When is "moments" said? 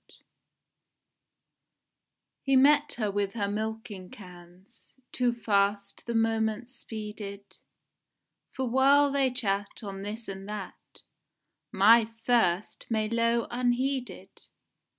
6.15-6.73